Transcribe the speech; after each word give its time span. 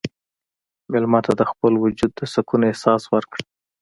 مېلمه 0.91 1.19
ته 1.25 1.31
د 1.39 1.41
خپل 1.51 1.73
وجود 1.83 2.11
د 2.15 2.21
سکون 2.33 2.61
احساس 2.69 3.01
ورکړه. 3.13 3.43